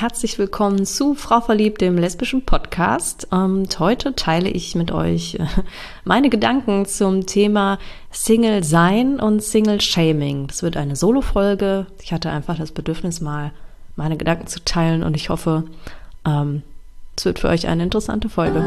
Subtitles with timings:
[0.00, 3.28] herzlich willkommen zu Frau Verliebt, dem lesbischen Podcast.
[3.30, 5.44] Und heute teile ich mit euch äh,
[6.04, 7.78] meine Gedanken zum Thema
[8.10, 10.46] Single sein und Single Shaming.
[10.46, 11.86] Das wird eine Solo-Folge.
[12.02, 13.52] Ich hatte einfach das Bedürfnis, mal
[13.94, 15.64] meine Gedanken zu teilen und ich hoffe,
[16.26, 16.62] ähm,
[17.14, 18.64] es wird für euch eine interessante Folge.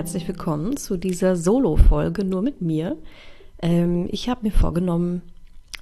[0.00, 2.96] Herzlich willkommen zu dieser Solo-Folge nur mit mir.
[3.60, 5.20] Ähm, ich habe mir vorgenommen,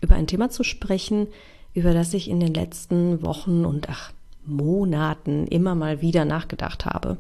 [0.01, 1.29] über ein Thema zu sprechen,
[1.73, 4.11] über das ich in den letzten Wochen und ach,
[4.45, 7.19] Monaten immer mal wieder nachgedacht habe.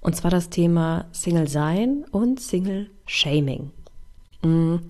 [0.00, 3.70] Und zwar das Thema Single sein und Single Shaming.
[4.42, 4.80] Hm.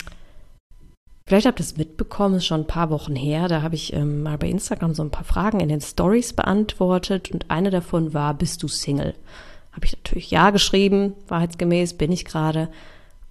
[1.27, 3.49] Vielleicht habt ihr es mitbekommen, ist schon ein paar Wochen her.
[3.49, 7.33] Da habe ich ähm, mal bei Instagram so ein paar Fragen in den Stories beantwortet
[7.33, 9.17] und eine davon war: Bist du Single?
[9.73, 12.69] Habe ich natürlich ja geschrieben, wahrheitsgemäß bin ich gerade.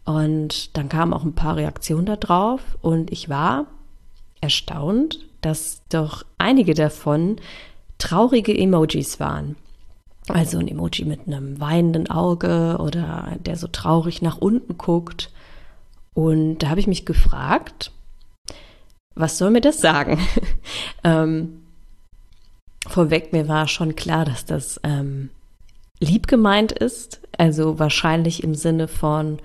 [0.05, 3.67] Und dann kamen auch ein paar Reaktionen darauf und ich war
[4.41, 7.37] erstaunt, dass doch einige davon
[7.99, 9.55] traurige Emojis waren.
[10.27, 15.31] Also ein Emoji mit einem weinenden Auge oder der so traurig nach unten guckt.
[16.13, 17.91] Und da habe ich mich gefragt,
[19.15, 20.19] was soll mir das sagen?
[21.03, 21.63] ähm,
[22.87, 25.29] vorweg, mir war schon klar, dass das ähm,
[26.01, 29.37] lieb gemeint ist, also wahrscheinlich im Sinne von,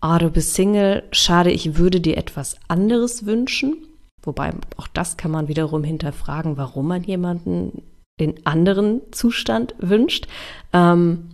[0.00, 3.76] ah, oh, du bist Single, schade, ich würde dir etwas anderes wünschen.
[4.22, 7.82] Wobei auch das kann man wiederum hinterfragen, warum man jemanden
[8.20, 10.26] den anderen Zustand wünscht.
[10.72, 11.28] Ähm,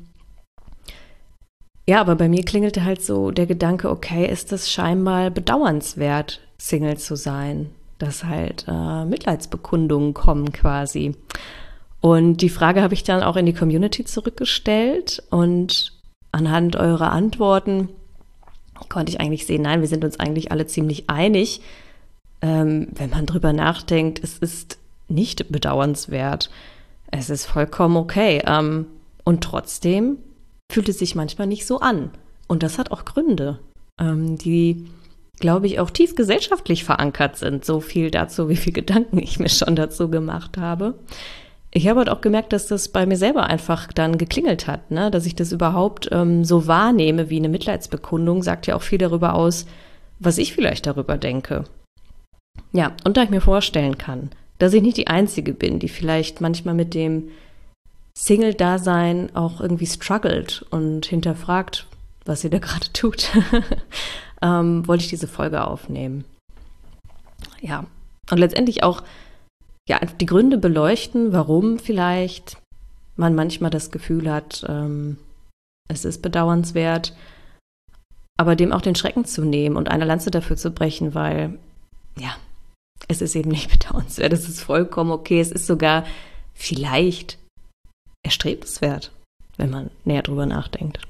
[1.86, 6.96] ja, aber bei mir klingelte halt so der Gedanke, okay, ist das scheinbar bedauernswert, Single
[6.96, 11.14] zu sein, dass halt äh, Mitleidsbekundungen kommen quasi.
[12.04, 15.94] Und die Frage habe ich dann auch in die Community zurückgestellt und
[16.32, 17.88] anhand eurer Antworten
[18.90, 21.62] konnte ich eigentlich sehen, nein, wir sind uns eigentlich alle ziemlich einig.
[22.42, 24.76] Ähm, wenn man drüber nachdenkt, es ist
[25.08, 26.50] nicht bedauernswert.
[27.10, 28.42] Es ist vollkommen okay.
[28.46, 28.84] Ähm,
[29.24, 30.18] und trotzdem
[30.70, 32.10] fühlt es sich manchmal nicht so an.
[32.48, 33.60] Und das hat auch Gründe,
[33.98, 34.90] ähm, die,
[35.40, 37.64] glaube ich, auch tief gesellschaftlich verankert sind.
[37.64, 40.98] So viel dazu, wie viel Gedanken ich mir schon dazu gemacht habe
[41.76, 45.10] ich habe halt auch gemerkt, dass das bei mir selber einfach dann geklingelt hat, ne?
[45.10, 49.34] dass ich das überhaupt ähm, so wahrnehme wie eine Mitleidsbekundung, sagt ja auch viel darüber
[49.34, 49.66] aus,
[50.20, 51.64] was ich vielleicht darüber denke.
[52.72, 56.40] Ja, und da ich mir vorstellen kann, dass ich nicht die Einzige bin, die vielleicht
[56.40, 57.30] manchmal mit dem
[58.16, 61.88] Single-Dasein auch irgendwie struggelt und hinterfragt,
[62.24, 63.30] was sie da gerade tut,
[64.42, 66.24] ähm, wollte ich diese Folge aufnehmen.
[67.60, 67.84] Ja,
[68.30, 69.02] und letztendlich auch
[69.88, 72.58] ja, die Gründe beleuchten, warum vielleicht
[73.16, 75.18] man manchmal das Gefühl hat, ähm,
[75.88, 77.14] es ist bedauernswert,
[78.36, 81.58] aber dem auch den Schrecken zu nehmen und eine Lanze dafür zu brechen, weil,
[82.18, 82.34] ja,
[83.08, 86.04] es ist eben nicht bedauernswert, es ist vollkommen okay, es ist sogar
[86.54, 87.38] vielleicht
[88.24, 89.12] erstrebenswert,
[89.56, 91.00] wenn man näher drüber nachdenkt.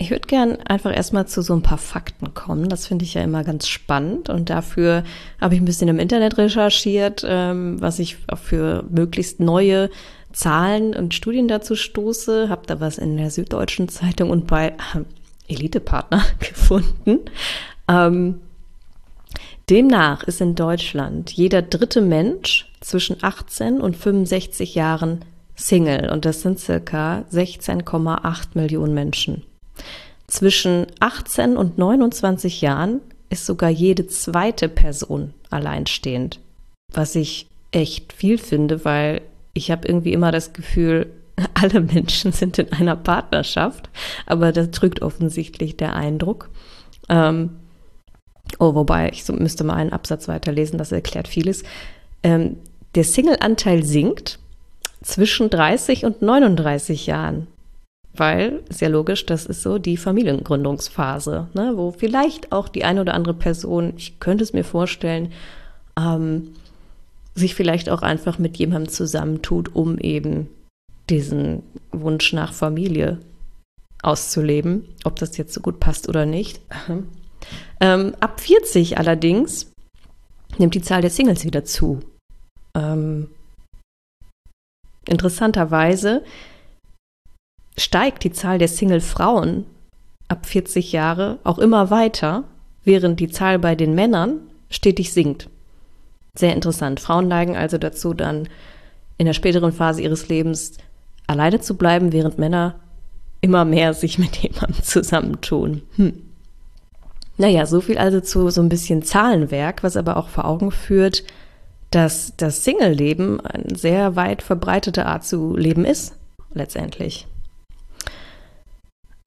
[0.00, 2.70] Ich würde gern einfach erstmal zu so ein paar Fakten kommen.
[2.70, 5.04] Das finde ich ja immer ganz spannend und dafür
[5.38, 9.90] habe ich ein bisschen im Internet recherchiert, ähm, was ich auch für möglichst neue
[10.32, 12.48] Zahlen und Studien dazu stoße.
[12.48, 17.18] Habe da was in der Süddeutschen Zeitung und bei äh, Elitepartner gefunden.
[17.86, 18.40] Ähm,
[19.68, 26.40] demnach ist in Deutschland jeder dritte Mensch zwischen 18 und 65 Jahren Single und das
[26.40, 29.44] sind circa 16,8 Millionen Menschen.
[30.26, 33.00] Zwischen 18 und 29 Jahren
[33.30, 36.40] ist sogar jede zweite Person alleinstehend,
[36.92, 39.22] was ich echt viel finde, weil
[39.54, 41.12] ich habe irgendwie immer das Gefühl,
[41.54, 43.88] alle Menschen sind in einer Partnerschaft,
[44.26, 46.50] aber das trügt offensichtlich der Eindruck.
[47.08, 47.50] Ähm,
[48.58, 51.62] oh, wobei, ich müsste mal einen Absatz weiterlesen, das erklärt vieles.
[52.22, 52.56] Ähm,
[52.94, 54.38] der Single-Anteil sinkt
[55.02, 57.46] zwischen 30 und 39 Jahren
[58.14, 63.14] weil, ja logisch, das ist so die Familiengründungsphase, ne, wo vielleicht auch die eine oder
[63.14, 65.32] andere Person, ich könnte es mir vorstellen,
[65.98, 66.52] ähm,
[67.34, 70.48] sich vielleicht auch einfach mit jemandem zusammentut, um eben
[71.08, 71.62] diesen
[71.92, 73.18] Wunsch nach Familie
[74.02, 76.60] auszuleben, ob das jetzt so gut passt oder nicht.
[77.80, 79.72] Ähm, ab 40 allerdings
[80.58, 82.00] nimmt die Zahl der Singles wieder zu.
[82.76, 83.28] Ähm,
[85.06, 86.22] interessanterweise
[87.80, 89.64] steigt die Zahl der Single-Frauen
[90.28, 92.44] ab 40 Jahre auch immer weiter,
[92.84, 95.48] während die Zahl bei den Männern stetig sinkt.
[96.34, 97.00] Sehr interessant.
[97.00, 98.48] Frauen neigen also dazu, dann
[99.18, 100.74] in der späteren Phase ihres Lebens
[101.26, 102.76] alleine zu bleiben, während Männer
[103.40, 105.82] immer mehr sich mit jemandem zusammentun.
[105.96, 106.12] Hm.
[107.36, 111.24] Naja, so viel also zu so ein bisschen Zahlenwerk, was aber auch vor Augen führt,
[111.90, 116.14] dass das Single-Leben eine sehr weit verbreitete Art zu leben ist,
[116.52, 117.26] letztendlich.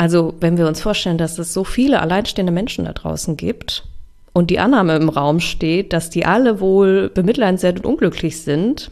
[0.04, 3.86] Also, wenn wir uns vorstellen, dass es so viele alleinstehende Menschen da draußen gibt
[4.34, 8.92] und die Annahme im Raum steht, dass die alle wohl bemitleidenswert und unglücklich sind,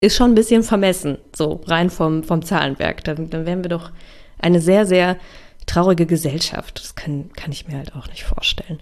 [0.00, 3.02] ist schon ein bisschen vermessen, so rein vom, vom Zahlenwerk.
[3.02, 3.90] Dann, dann wären wir doch
[4.38, 5.16] eine sehr, sehr
[5.66, 6.78] traurige Gesellschaft.
[6.78, 8.78] Das kann, kann ich mir halt auch nicht vorstellen.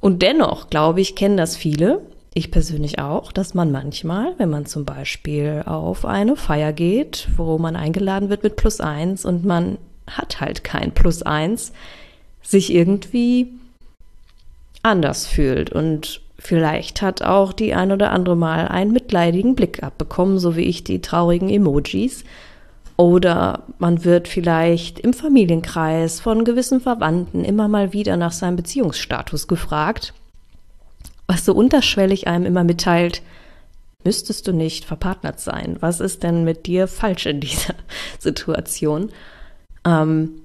[0.00, 2.00] Und dennoch, glaube ich, kennen das viele,
[2.34, 7.58] ich persönlich auch, dass man manchmal, wenn man zum Beispiel auf eine Feier geht, wo
[7.58, 11.72] man eingeladen wird mit Plus eins und man hat halt kein Plus eins,
[12.42, 13.48] sich irgendwie
[14.82, 20.38] anders fühlt und vielleicht hat auch die ein oder andere Mal einen mitleidigen Blick abbekommen,
[20.38, 22.24] so wie ich die traurigen Emojis.
[22.96, 29.48] Oder man wird vielleicht im Familienkreis von gewissen Verwandten immer mal wieder nach seinem Beziehungsstatus
[29.48, 30.14] gefragt,
[31.26, 33.22] was so unterschwellig einem immer mitteilt,
[34.04, 35.76] müsstest du nicht verpartnert sein?
[35.80, 37.74] Was ist denn mit dir falsch in dieser
[38.18, 39.10] Situation?
[39.86, 40.42] Ähm,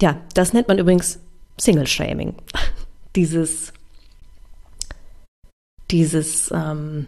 [0.00, 1.20] ja, das nennt man übrigens
[1.58, 2.34] Single-Shaming.
[3.14, 3.72] Dieses,
[5.90, 7.06] dieses, ähm,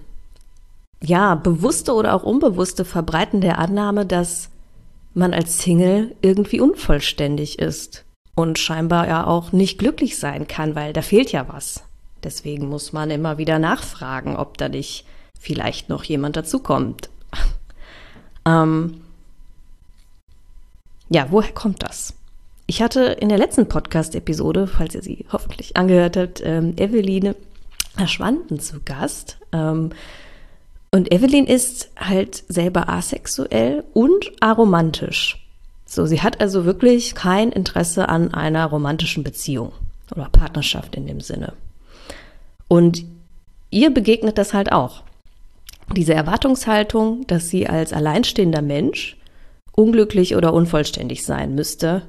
[1.03, 4.49] ja, bewusste oder auch unbewusste Verbreiten der Annahme, dass
[5.13, 10.95] man als Single irgendwie unvollständig ist und scheinbar ja auch nicht glücklich sein kann, weil
[10.95, 11.85] da fehlt ja was.
[12.23, 15.05] Deswegen muss man immer wieder nachfragen, ob da nicht
[15.39, 17.11] vielleicht noch jemand dazukommt.
[18.47, 19.03] ähm,
[21.09, 22.15] ja, woher kommt das?
[22.67, 27.35] Ich hatte in der letzten Podcast-Episode, falls ihr sie hoffentlich angehört habt, ähm, Eveline
[28.07, 29.39] Schwanden zu Gast.
[29.53, 29.91] Ähm,
[30.91, 35.45] und Evelyn ist halt selber asexuell und aromantisch.
[35.85, 39.73] So, sie hat also wirklich kein Interesse an einer romantischen Beziehung
[40.15, 41.55] oder Partnerschaft in dem Sinne.
[42.69, 43.05] Und
[43.71, 45.03] ihr begegnet das halt auch.
[45.97, 49.17] Diese Erwartungshaltung, dass sie als alleinstehender Mensch
[49.79, 52.03] unglücklich oder unvollständig sein müsste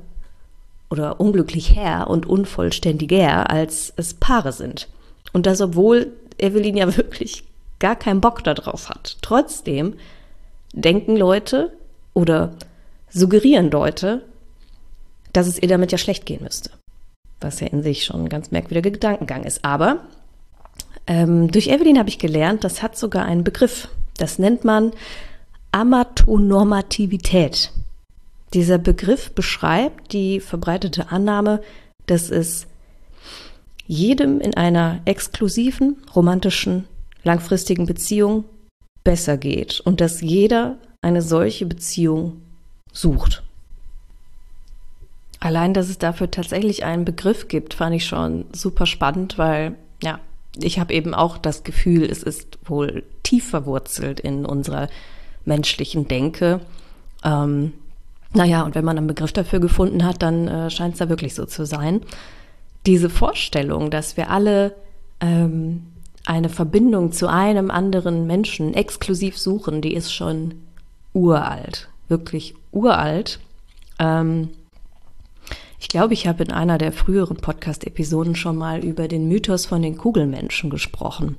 [0.89, 4.87] oder unglücklich her und unvollständiger als es Paare sind.
[5.33, 7.43] Und das, obwohl Evelyn ja wirklich
[7.77, 9.17] gar keinen Bock darauf hat.
[9.21, 9.93] Trotzdem
[10.73, 11.71] denken Leute
[12.15, 12.53] oder
[13.11, 14.23] suggerieren Leute,
[15.31, 16.71] dass es ihr damit ja schlecht gehen müsste.
[17.39, 19.63] Was ja in sich schon ein ganz merkwürdiger Gedankengang ist.
[19.63, 19.99] Aber
[21.05, 23.89] ähm, durch Evelyn habe ich gelernt, das hat sogar einen Begriff.
[24.17, 24.91] Das nennt man
[25.71, 27.71] Amatonormativität.
[28.53, 31.61] Dieser Begriff beschreibt die verbreitete Annahme,
[32.07, 32.65] dass es
[33.85, 36.85] jedem in einer exklusiven, romantischen,
[37.23, 38.45] langfristigen Beziehung
[39.03, 42.41] besser geht und dass jeder eine solche Beziehung
[42.91, 43.43] sucht.
[45.39, 50.19] Allein, dass es dafür tatsächlich einen Begriff gibt, fand ich schon super spannend, weil ja,
[50.57, 54.89] ich habe eben auch das Gefühl, es ist wohl tief verwurzelt in unserer
[55.45, 56.61] menschlichen Denke.
[57.23, 57.73] Ähm,
[58.33, 61.33] naja, und wenn man einen Begriff dafür gefunden hat, dann äh, scheint es da wirklich
[61.33, 62.01] so zu sein.
[62.85, 64.75] Diese Vorstellung, dass wir alle
[65.19, 65.87] ähm,
[66.25, 70.55] eine Verbindung zu einem anderen Menschen exklusiv suchen, die ist schon
[71.13, 73.39] uralt, wirklich uralt.
[73.97, 74.49] Ähm,
[75.79, 79.81] ich glaube, ich habe in einer der früheren Podcast-Episoden schon mal über den Mythos von
[79.81, 81.37] den Kugelmenschen gesprochen.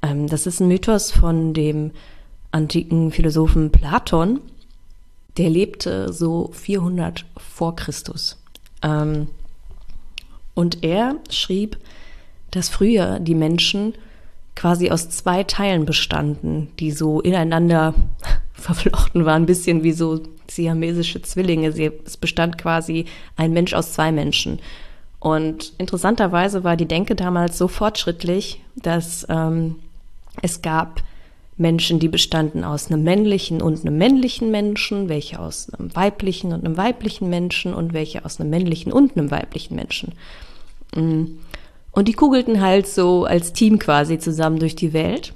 [0.00, 1.90] Ähm, das ist ein Mythos von dem
[2.50, 4.40] antiken Philosophen Platon,
[5.36, 8.42] der lebte so 400 vor Christus.
[8.82, 9.28] Ähm,
[10.54, 11.78] und er schrieb,
[12.50, 13.94] dass früher die Menschen
[14.56, 17.94] quasi aus zwei Teilen bestanden, die so ineinander
[18.52, 21.68] verflochten waren, ein bisschen wie so siamesische Zwillinge.
[22.04, 23.04] Es bestand quasi
[23.36, 24.58] ein Mensch aus zwei Menschen.
[25.20, 29.76] Und interessanterweise war die Denke damals so fortschrittlich, dass ähm,
[30.42, 31.02] es gab
[31.58, 36.64] Menschen, die bestanden aus einem männlichen und einem männlichen Menschen, welche aus einem weiblichen und
[36.64, 40.12] einem weiblichen Menschen und welche aus einem männlichen und einem weiblichen Menschen.
[40.94, 41.38] Mm.
[41.92, 45.32] Und die kugelten halt so als Team quasi zusammen durch die Welt,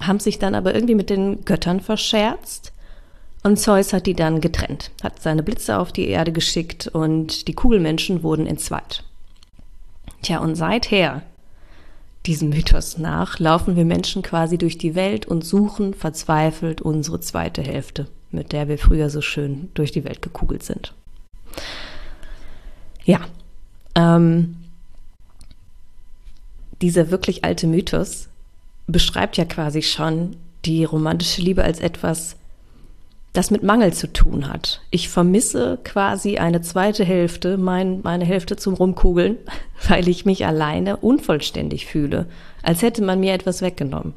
[0.00, 2.72] haben sich dann aber irgendwie mit den Göttern verscherzt.
[3.42, 7.54] Und Zeus hat die dann getrennt, hat seine Blitze auf die Erde geschickt und die
[7.54, 9.04] Kugelmenschen wurden entzweit.
[10.22, 11.22] Tja, und seither
[12.26, 17.62] diesem Mythos nach laufen wir Menschen quasi durch die Welt und suchen verzweifelt unsere zweite
[17.62, 20.94] Hälfte, mit der wir früher so schön durch die Welt gekugelt sind.
[23.04, 23.20] Ja,
[23.96, 24.56] ähm,
[26.80, 28.28] dieser wirklich alte Mythos
[28.86, 32.36] beschreibt ja quasi schon die romantische Liebe als etwas
[33.32, 34.82] das mit Mangel zu tun hat.
[34.90, 39.38] Ich vermisse quasi eine zweite Hälfte, mein, meine Hälfte zum Rumkugeln,
[39.88, 42.26] weil ich mich alleine unvollständig fühle,
[42.62, 44.14] als hätte man mir etwas weggenommen.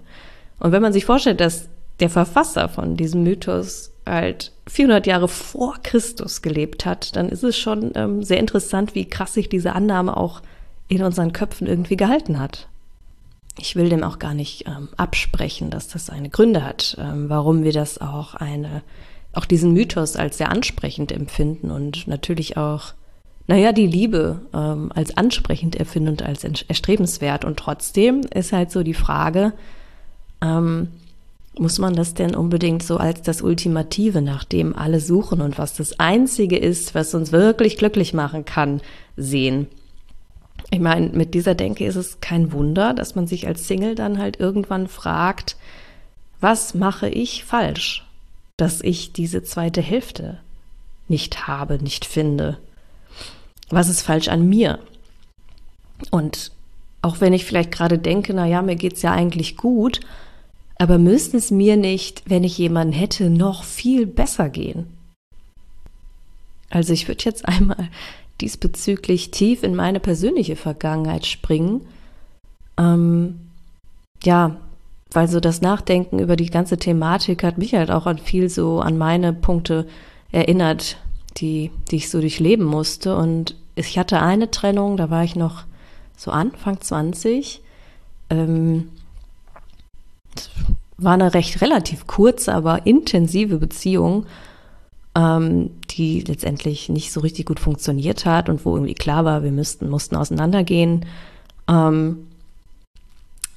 [0.60, 1.69] Und wenn man sich vorstellt, dass
[2.00, 7.57] der Verfasser von diesem Mythos halt 400 Jahre vor Christus gelebt hat, dann ist es
[7.57, 10.41] schon ähm, sehr interessant, wie krass sich diese Annahme auch
[10.88, 12.67] in unseren Köpfen irgendwie gehalten hat.
[13.58, 17.64] Ich will dem auch gar nicht ähm, absprechen, dass das seine Gründe hat, ähm, warum
[17.64, 18.82] wir das auch eine,
[19.34, 22.94] auch diesen Mythos als sehr ansprechend empfinden und natürlich auch,
[23.48, 27.46] naja, die Liebe ähm, als ansprechend erfinden und als erstrebenswert.
[27.46, 29.54] Und trotzdem ist halt so die Frage,
[30.42, 30.90] ähm,
[31.58, 35.74] muss man das denn unbedingt so als das Ultimative, nach dem alle suchen und was
[35.74, 38.82] das Einzige ist, was uns wirklich glücklich machen kann,
[39.16, 39.68] sehen?
[40.72, 44.17] Ich meine, mit dieser Denke ist es kein Wunder, dass man sich als Single dann
[44.17, 45.57] halt irgendwann fragt,
[46.39, 48.05] was mache ich falsch,
[48.57, 50.39] dass ich diese zweite Hälfte
[51.07, 52.57] nicht habe, nicht finde?
[53.69, 54.79] Was ist falsch an mir?
[56.12, 56.51] Und
[57.01, 60.00] auch wenn ich vielleicht gerade denke, na ja, mir geht's ja eigentlich gut,
[60.77, 64.88] aber müsste es mir nicht, wenn ich jemanden hätte, noch viel besser gehen?
[66.69, 67.89] Also ich würde jetzt einmal
[68.42, 71.82] diesbezüglich tief in meine persönliche Vergangenheit springen.
[72.77, 73.39] Ähm,
[74.24, 74.58] ja,
[75.12, 78.82] weil so das Nachdenken über die ganze Thematik hat mich halt auch an viel so
[78.82, 79.88] an meine Punkte
[80.32, 80.98] erinnert,
[81.38, 83.15] die, die ich so durchleben musste.
[83.15, 85.63] Und ich hatte eine Trennung, da war ich noch
[86.18, 87.62] so Anfang 20.
[88.30, 88.89] Ähm,
[90.98, 94.25] war eine recht relativ kurze, aber intensive Beziehung
[95.15, 99.51] ähm, die letztendlich nicht so richtig gut funktioniert hat und wo irgendwie klar war, wir
[99.51, 101.05] müssten, mussten auseinandergehen.
[101.69, 102.27] Ähm,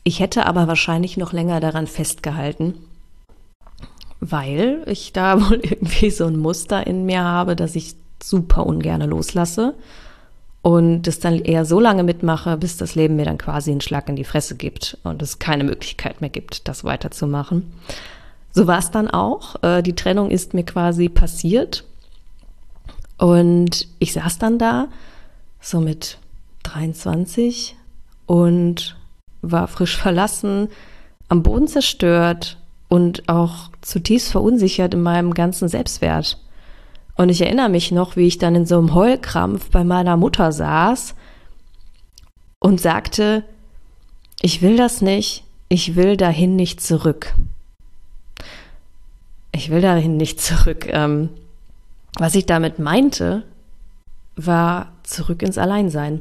[0.04, 2.74] ich hätte aber wahrscheinlich noch länger daran festgehalten,
[4.20, 9.06] weil ich da wohl irgendwie so ein Muster in mir habe, dass ich super ungerne
[9.06, 9.74] loslasse
[10.62, 14.08] und das dann eher so lange mitmache, bis das Leben mir dann quasi einen Schlag
[14.08, 17.72] in die Fresse gibt und es keine Möglichkeit mehr gibt, das weiterzumachen.
[18.52, 19.62] So war es dann auch.
[19.62, 21.84] Äh, die Trennung ist mir quasi passiert.
[23.18, 24.88] Und ich saß dann da,
[25.60, 26.18] so mit
[26.62, 27.76] 23
[28.26, 28.96] und
[29.42, 30.68] war frisch verlassen,
[31.28, 36.38] am Boden zerstört und auch zutiefst verunsichert in meinem ganzen Selbstwert.
[37.16, 40.52] Und ich erinnere mich noch, wie ich dann in so einem Heulkrampf bei meiner Mutter
[40.52, 41.16] saß
[42.60, 43.44] und sagte,
[44.40, 47.34] ich will das nicht, ich will dahin nicht zurück
[49.70, 50.86] will dahin nicht zurück.
[50.88, 51.30] Ähm,
[52.18, 53.44] was ich damit meinte,
[54.36, 56.20] war zurück ins Alleinsein.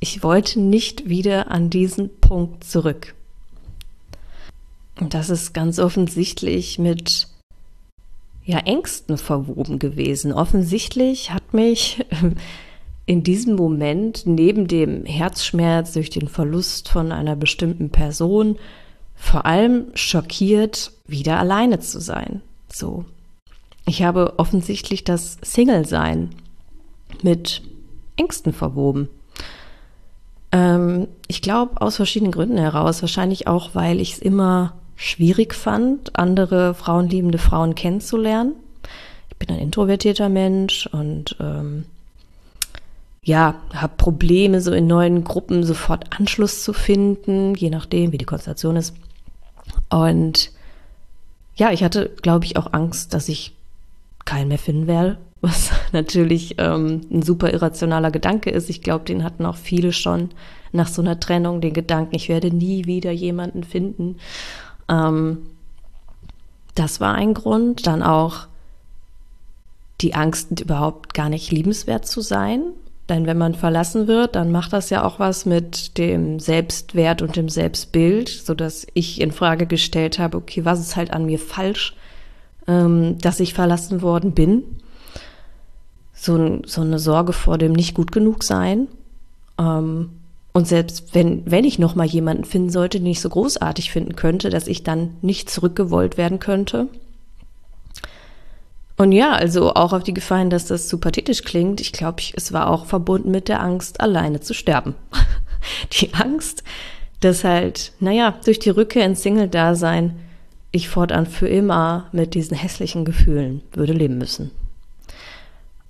[0.00, 3.14] Ich wollte nicht wieder an diesen Punkt zurück.
[5.00, 7.28] Und das ist ganz offensichtlich mit
[8.44, 10.32] ja, Ängsten verwoben gewesen.
[10.32, 12.04] Offensichtlich hat mich
[13.06, 18.58] in diesem Moment neben dem Herzschmerz durch den Verlust von einer bestimmten Person
[19.14, 22.40] vor allem schockiert, wieder alleine zu sein.
[22.72, 23.04] So.
[23.86, 26.30] Ich habe offensichtlich das Single-Sein
[27.22, 27.62] mit
[28.16, 29.08] Ängsten verwoben.
[30.52, 33.02] Ähm, ich glaube aus verschiedenen Gründen heraus.
[33.02, 38.52] Wahrscheinlich auch, weil ich es immer schwierig fand, andere frauenliebende Frauen kennenzulernen.
[39.30, 41.84] Ich bin ein introvertierter Mensch und ähm,
[43.22, 48.24] ja, habe Probleme, so in neuen Gruppen sofort Anschluss zu finden, je nachdem, wie die
[48.24, 48.94] Konstellation ist.
[49.90, 50.50] Und
[51.58, 53.54] ja, ich hatte, glaube ich, auch Angst, dass ich
[54.24, 58.70] keinen mehr finden werde, was natürlich ähm, ein super irrationaler Gedanke ist.
[58.70, 60.30] Ich glaube, den hatten auch viele schon
[60.72, 64.16] nach so einer Trennung, den Gedanken, ich werde nie wieder jemanden finden.
[64.88, 65.38] Ähm,
[66.74, 67.86] das war ein Grund.
[67.86, 68.46] Dann auch
[70.00, 72.62] die Angst, überhaupt gar nicht liebenswert zu sein.
[73.08, 77.36] Denn wenn man verlassen wird, dann macht das ja auch was mit dem Selbstwert und
[77.36, 81.38] dem Selbstbild, so dass ich in Frage gestellt habe, okay, was ist halt an mir
[81.38, 81.96] falsch,
[82.66, 84.62] ähm, dass ich verlassen worden bin?
[86.12, 88.88] So, so eine Sorge vor dem nicht gut genug sein.
[89.58, 90.10] Ähm,
[90.52, 94.16] und selbst wenn, wenn ich noch mal jemanden finden sollte, den ich so großartig finden
[94.16, 96.88] könnte, dass ich dann nicht zurückgewollt werden könnte.
[98.98, 101.80] Und ja, also auch auf die Gefallen, dass das zu pathetisch klingt.
[101.80, 104.96] Ich glaube, es war auch verbunden mit der Angst, alleine zu sterben.
[106.00, 106.64] die Angst,
[107.20, 110.18] dass halt, naja, durch die Rückkehr ins Single-Dasein
[110.72, 114.50] ich fortan für immer mit diesen hässlichen Gefühlen würde leben müssen.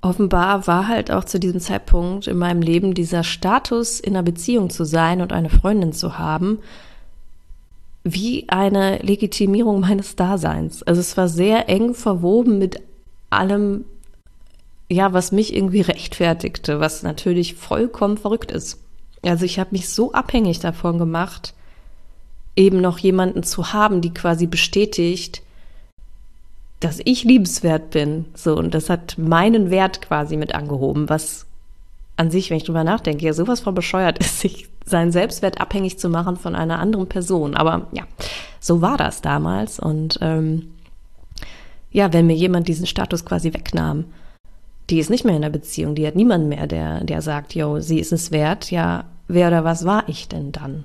[0.01, 4.71] Offenbar war halt auch zu diesem Zeitpunkt in meinem Leben dieser Status, in einer Beziehung
[4.71, 6.59] zu sein und eine Freundin zu haben,
[8.05, 10.83] wie eine Legitimierung meines Daseins.
[10.85, 12.81] Also es war sehr eng verwoben mit
[13.31, 13.85] allem,
[14.89, 18.79] ja, was mich irgendwie rechtfertigte, was natürlich vollkommen verrückt ist.
[19.23, 21.55] Also ich habe mich so abhängig davon gemacht,
[22.57, 25.43] eben noch jemanden zu haben, die quasi bestätigt,
[26.81, 28.27] dass ich liebenswert bin.
[28.35, 31.47] So, und das hat meinen Wert quasi mit angehoben, was
[32.17, 35.99] an sich, wenn ich drüber nachdenke, ja sowas von bescheuert ist, sich seinen Selbstwert abhängig
[35.99, 37.55] zu machen von einer anderen Person.
[37.55, 38.05] Aber ja,
[38.61, 39.79] so war das damals.
[39.79, 40.73] Und ähm,
[41.91, 44.05] ja, wenn mir jemand diesen Status quasi wegnahm,
[44.91, 47.81] die ist nicht mehr in der Beziehung, die hat niemanden mehr, der, der sagt, yo,
[47.81, 50.85] sie ist es wert, ja, wer oder was war ich denn dann?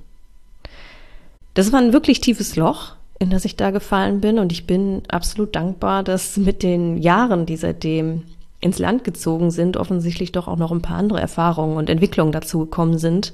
[1.53, 5.03] Das war ein wirklich tiefes Loch, in das ich da gefallen bin und ich bin
[5.07, 8.24] absolut dankbar, dass mit den Jahren, die seitdem
[8.60, 12.60] ins Land gezogen sind, offensichtlich doch auch noch ein paar andere Erfahrungen und Entwicklungen dazu
[12.60, 13.33] gekommen sind.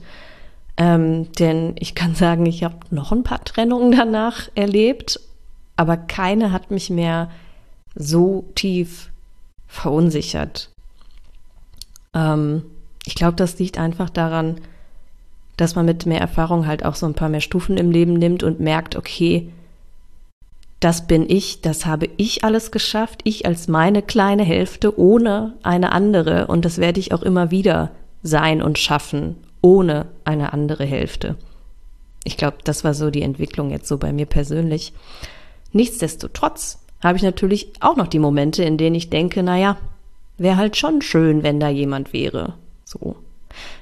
[0.75, 5.19] Ähm, denn ich kann sagen, ich habe noch ein paar Trennungen danach erlebt,
[5.75, 7.29] aber keine hat mich mehr
[7.99, 9.11] so tief
[9.67, 10.71] verunsichert.
[12.15, 12.63] Ähm,
[13.05, 14.59] ich glaube, das liegt einfach daran,
[15.57, 18.41] dass man mit mehr Erfahrung halt auch so ein paar mehr Stufen im Leben nimmt
[18.41, 19.51] und merkt, okay,
[20.79, 25.91] das bin ich, das habe ich alles geschafft, ich als meine kleine Hälfte ohne eine
[25.91, 27.91] andere und das werde ich auch immer wieder
[28.23, 31.35] sein und schaffen, ohne eine andere Hälfte.
[32.23, 34.93] Ich glaube, das war so die Entwicklung jetzt so bei mir persönlich.
[35.73, 39.77] Nichtsdestotrotz habe ich natürlich auch noch die Momente, in denen ich denke, naja,
[40.37, 42.53] wäre halt schon schön, wenn da jemand wäre.
[42.83, 43.15] So.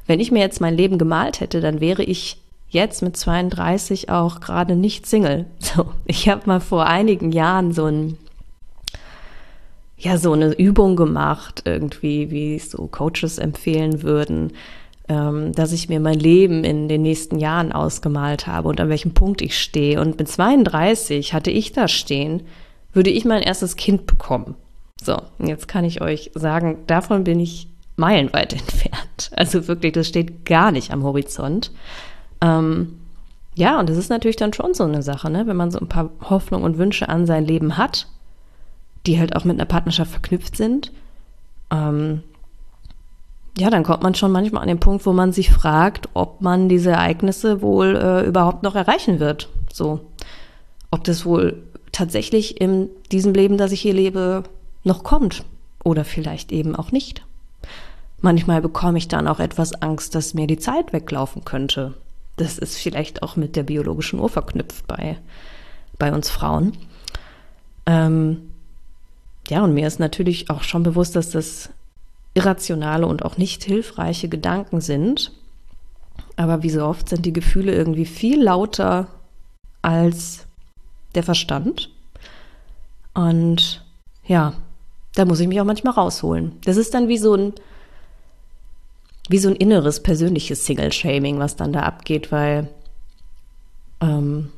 [0.05, 2.37] Wenn ich mir jetzt mein Leben gemalt hätte, dann wäre ich
[2.69, 5.45] jetzt mit 32 auch gerade nicht Single.
[5.59, 8.17] So, ich habe mal vor einigen Jahren so ein
[9.97, 14.53] ja so eine Übung gemacht irgendwie, wie so Coaches empfehlen würden,
[15.09, 19.13] ähm, dass ich mir mein Leben in den nächsten Jahren ausgemalt habe und an welchem
[19.13, 19.99] Punkt ich stehe.
[19.99, 22.43] Und mit 32 hatte ich da stehen,
[22.97, 24.55] würde ich mein erstes Kind bekommen.
[25.01, 29.31] So, jetzt kann ich euch sagen, davon bin ich meilenweit entfernt.
[29.31, 31.71] Also wirklich, das steht gar nicht am Horizont.
[32.41, 32.99] Ähm,
[33.55, 35.47] ja, und das ist natürlich dann schon so eine Sache, ne?
[35.47, 38.07] wenn man so ein paar Hoffnungen und Wünsche an sein Leben hat,
[39.05, 40.91] die halt auch mit einer Partnerschaft verknüpft sind.
[41.71, 42.23] Ähm,
[43.59, 46.67] ja, dann kommt man schon manchmal an den Punkt, wo man sich fragt, ob man
[46.67, 49.49] diese Ereignisse wohl äh, überhaupt noch erreichen wird.
[49.71, 50.01] So,
[50.89, 51.63] ob das wohl
[51.97, 54.43] tatsächlich in diesem Leben, das ich hier lebe,
[54.83, 55.43] noch kommt
[55.83, 57.25] oder vielleicht eben auch nicht.
[58.21, 61.95] Manchmal bekomme ich dann auch etwas Angst, dass mir die Zeit weglaufen könnte.
[62.35, 65.17] Das ist vielleicht auch mit der biologischen Uhr verknüpft bei,
[65.97, 66.73] bei uns Frauen.
[67.87, 68.51] Ähm,
[69.49, 71.69] ja, und mir ist natürlich auch schon bewusst, dass das
[72.35, 75.31] irrationale und auch nicht hilfreiche Gedanken sind.
[76.35, 79.07] Aber wie so oft sind die Gefühle irgendwie viel lauter
[79.81, 80.46] als
[81.15, 81.89] der Verstand.
[83.13, 83.83] Und
[84.25, 84.53] ja,
[85.15, 86.53] da muss ich mich auch manchmal rausholen.
[86.65, 87.53] Das ist dann wie so ein
[89.29, 92.69] wie so ein inneres, persönliches Single-Shaming, was dann da abgeht, weil
[93.99, 94.51] ähm,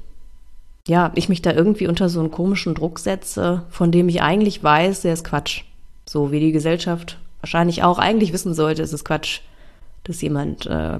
[0.88, 4.64] ja, ich mich da irgendwie unter so einen komischen Druck setze, von dem ich eigentlich
[4.64, 5.64] weiß, der ist Quatsch.
[6.06, 9.42] So wie die Gesellschaft wahrscheinlich auch eigentlich wissen sollte, ist es Quatsch,
[10.04, 11.00] dass jemand äh,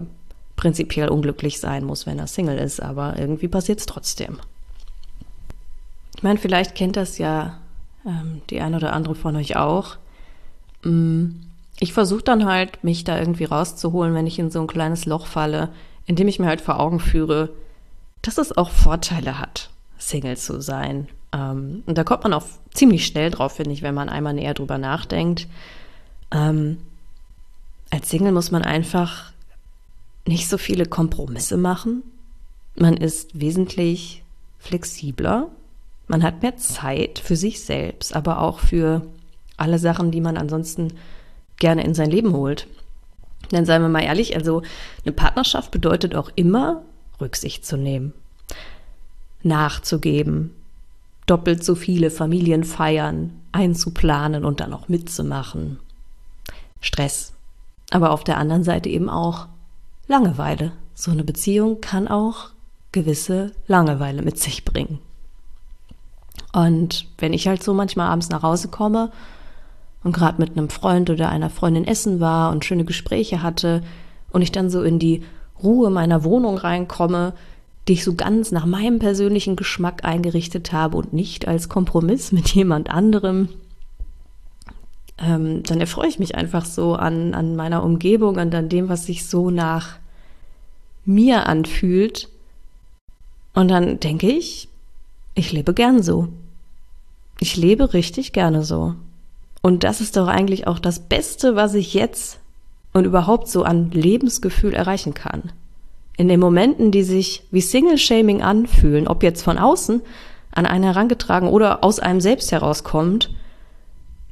[0.56, 4.40] prinzipiell unglücklich sein muss, wenn er Single ist, aber irgendwie passiert es trotzdem.
[6.20, 7.58] Ich meine, vielleicht kennt das ja
[8.06, 9.96] ähm, die eine oder andere von euch auch.
[10.84, 11.30] Mm
[11.80, 15.26] ich versuche dann halt, mich da irgendwie rauszuholen, wenn ich in so ein kleines Loch
[15.26, 15.70] falle,
[16.06, 17.50] indem ich mir halt vor Augen führe,
[18.22, 21.08] dass es auch Vorteile hat, Single zu sein.
[21.32, 24.54] Ähm, und da kommt man auch ziemlich schnell drauf, finde ich, wenn man einmal näher
[24.54, 25.48] drüber nachdenkt.
[26.32, 26.80] Ähm,
[27.92, 29.32] als Single muss man einfach
[30.28, 32.04] nicht so viele Kompromisse machen.
[32.76, 34.22] Man ist wesentlich
[34.60, 35.50] flexibler.
[36.10, 39.04] Man hat mehr Zeit für sich selbst, aber auch für
[39.58, 40.94] alle Sachen, die man ansonsten
[41.58, 42.66] gerne in sein Leben holt.
[43.52, 44.64] Denn seien wir mal ehrlich, also
[45.06, 46.82] eine Partnerschaft bedeutet auch immer
[47.22, 48.14] Rücksicht zu nehmen,
[49.44, 50.50] nachzugeben,
[51.28, 55.80] doppelt so viele Familien feiern, einzuplanen und dann auch mitzumachen.
[56.82, 57.34] Stress.
[57.92, 59.48] Aber auf der anderen Seite eben auch
[60.08, 60.72] Langeweile.
[60.96, 62.50] So eine Beziehung kann auch
[62.92, 64.98] gewisse Langeweile mit sich bringen.
[66.54, 69.12] Und wenn ich halt so manchmal abends nach Hause komme
[70.04, 73.82] und gerade mit einem Freund oder einer Freundin essen war und schöne Gespräche hatte
[74.32, 75.24] und ich dann so in die
[75.62, 77.34] Ruhe meiner Wohnung reinkomme,
[77.88, 82.50] die ich so ganz nach meinem persönlichen Geschmack eingerichtet habe und nicht als Kompromiss mit
[82.50, 83.50] jemand anderem,
[85.18, 89.06] ähm, dann erfreue ich mich einfach so an, an meiner Umgebung und an dem, was
[89.06, 89.98] sich so nach
[91.04, 92.30] mir anfühlt.
[93.54, 94.69] Und dann denke ich,
[95.40, 96.28] ich lebe gern so.
[97.40, 98.96] Ich lebe richtig gerne so.
[99.62, 102.40] Und das ist doch eigentlich auch das Beste, was ich jetzt
[102.94, 105.52] und überhaupt so an Lebensgefühl erreichen kann.
[106.18, 110.02] In den Momenten, die sich wie Single-Shaming anfühlen, ob jetzt von außen
[110.52, 113.30] an einen herangetragen oder aus einem selbst herauskommt,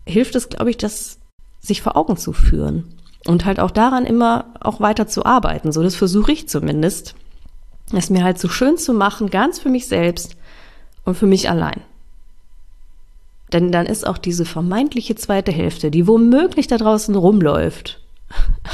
[0.06, 1.20] hilft es, glaube ich, das
[1.62, 5.72] sich vor Augen zu führen und halt auch daran immer auch weiter zu arbeiten.
[5.72, 7.16] So, das versuche ich zumindest,
[7.94, 10.36] es mir halt so schön zu machen, ganz für mich selbst
[11.08, 11.82] und für mich allein.
[13.54, 18.02] Denn dann ist auch diese vermeintliche zweite Hälfte, die womöglich da draußen rumläuft,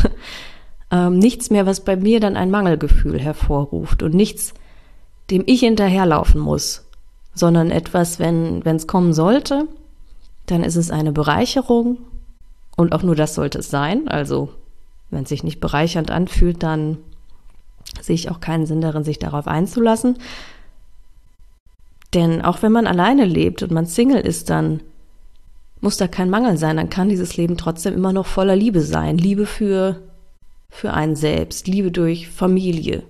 [0.92, 4.56] ähm, nichts mehr, was bei mir dann ein Mangelgefühl hervorruft und nichts,
[5.30, 6.88] dem ich hinterherlaufen muss,
[7.36, 9.68] sondern etwas, wenn es kommen sollte,
[10.48, 12.00] dann ist es eine Bereicherung
[12.76, 14.08] und auch nur das sollte es sein.
[14.08, 14.50] Also
[15.12, 16.98] wenn es sich nicht bereichernd anfühlt, dann
[18.02, 20.18] sehe ich auch keinen Sinn darin, sich darauf einzulassen.
[22.14, 24.82] Denn auch wenn man alleine lebt und man Single ist, dann
[25.82, 26.78] muss da kein Mangel sein.
[26.78, 29.18] Dann kann dieses Leben trotzdem immer noch voller Liebe sein.
[29.18, 30.02] Liebe für,
[30.70, 33.04] für einen selbst, Liebe durch Familie,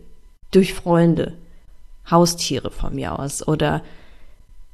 [0.52, 1.34] durch Freunde,
[2.10, 3.82] Haustiere von mir aus oder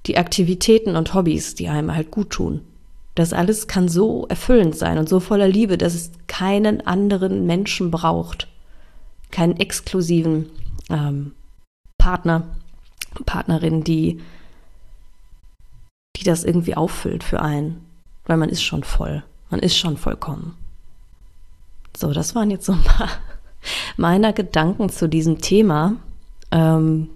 [0.06, 2.62] die Aktivitäten und Hobbys, die einem halt gut tun.
[3.16, 7.92] Das alles kann so erfüllend sein und so voller Liebe, dass es keinen anderen Menschen
[7.92, 8.48] braucht.
[9.30, 10.50] Keinen exklusiven
[10.90, 11.34] ähm,
[11.98, 12.56] Partner,
[13.26, 14.22] Partnerin, die,
[16.16, 17.86] die das irgendwie auffüllt für einen.
[18.26, 19.24] Weil man ist schon voll.
[19.50, 20.56] Man ist schon vollkommen.
[21.98, 23.10] So, das waren jetzt so ein paar
[23.98, 25.96] meiner Gedanken zu diesem Thema.
[26.52, 27.10] Ähm,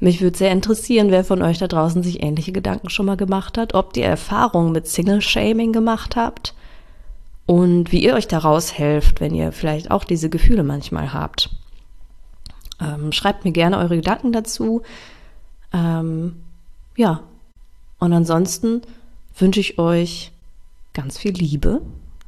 [0.00, 3.56] mich würde sehr interessieren, wer von euch da draußen sich ähnliche Gedanken schon mal gemacht
[3.56, 6.54] hat, ob ihr Erfahrungen mit Single-Shaming gemacht habt
[7.46, 11.50] und wie ihr euch daraus helft, wenn ihr vielleicht auch diese Gefühle manchmal habt.
[12.80, 14.82] Ähm, schreibt mir gerne eure Gedanken dazu.
[15.72, 16.36] Ähm,
[16.96, 17.20] ja,
[17.98, 18.82] und ansonsten
[19.36, 20.32] wünsche ich euch
[20.92, 21.82] ganz viel Liebe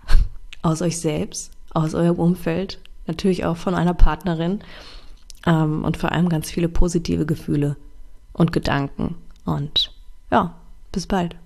[0.62, 4.60] aus euch selbst, aus eurem Umfeld, natürlich auch von einer Partnerin
[5.46, 7.76] ähm, und vor allem ganz viele positive Gefühle
[8.32, 9.16] und Gedanken.
[9.44, 9.92] Und
[10.30, 10.54] ja,
[10.92, 11.36] bis bald.